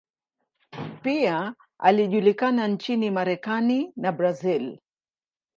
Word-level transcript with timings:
Pia 1.01 1.53
alijulikana 1.79 2.67
nchini 2.67 3.11
Marekani 3.11 3.93
na 3.95 4.11
Brazil. 4.11 4.79